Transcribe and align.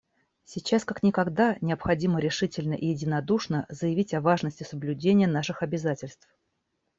Сейчас 0.45 0.83
как 0.83 1.03
никогда 1.03 1.57
необходимо 1.61 2.19
решительно 2.19 2.73
и 2.73 2.87
единодушно 2.87 3.67
заявить 3.69 4.15
о 4.15 4.21
важности 4.21 4.63
соблюдения 4.63 5.27
наших 5.27 5.61
обязательств. 5.61 6.27